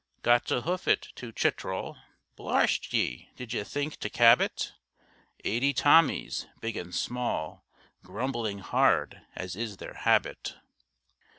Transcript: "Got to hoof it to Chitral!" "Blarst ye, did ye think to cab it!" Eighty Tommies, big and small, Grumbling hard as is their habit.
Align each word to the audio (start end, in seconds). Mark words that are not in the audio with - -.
"Got 0.23 0.47
to 0.47 0.61
hoof 0.61 0.87
it 0.87 1.09
to 1.17 1.31
Chitral!" 1.31 1.95
"Blarst 2.35 2.91
ye, 2.91 3.29
did 3.35 3.53
ye 3.53 3.63
think 3.63 3.97
to 3.97 4.09
cab 4.09 4.41
it!" 4.41 4.73
Eighty 5.45 5.75
Tommies, 5.75 6.47
big 6.59 6.75
and 6.75 6.95
small, 6.95 7.63
Grumbling 8.01 8.57
hard 8.65 9.21
as 9.35 9.55
is 9.55 9.77
their 9.77 9.93
habit. 9.93 10.55